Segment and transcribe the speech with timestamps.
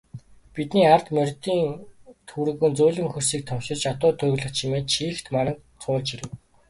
[0.55, 1.61] Бидний ард морьдын
[2.27, 6.29] төвөргөөн зөөлөн хөрсийг товшиж, адуу тургилах чимээ чийгт мананг цуулж ирэв.